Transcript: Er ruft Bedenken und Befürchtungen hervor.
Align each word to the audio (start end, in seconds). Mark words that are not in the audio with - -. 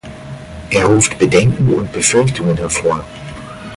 Er 0.71 0.85
ruft 0.87 1.19
Bedenken 1.19 1.71
und 1.75 1.91
Befürchtungen 1.91 2.57
hervor. 2.57 3.05